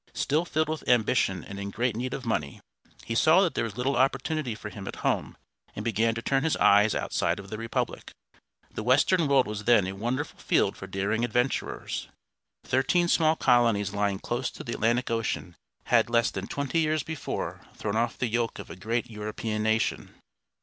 [0.15, 2.59] Still filled with ambition and in great need of money,
[3.05, 5.37] he saw that there was little opportunity for him at home,
[5.75, 8.11] and began to turn his eyes outside of the Republic.
[8.73, 12.07] The western world was then a wonderful field for daring adventurers.
[12.63, 17.61] Thirteen small colonies lying close to the Atlantic Ocean had less than twenty years before
[17.75, 20.15] thrown off the yoke of a great European nation.